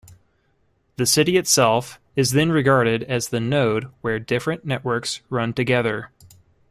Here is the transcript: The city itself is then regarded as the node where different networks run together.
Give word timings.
The 0.95 1.05
city 1.05 1.37
itself 1.37 1.99
is 2.15 2.31
then 2.31 2.51
regarded 2.51 3.03
as 3.03 3.29
the 3.29 3.39
node 3.39 3.91
where 4.01 4.17
different 4.17 4.65
networks 4.65 5.21
run 5.29 5.53
together. 5.53 6.09